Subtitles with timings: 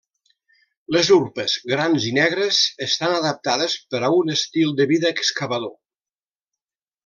[0.95, 5.75] Les urpes grans i negres estan adaptades per a un estil de vida excavador.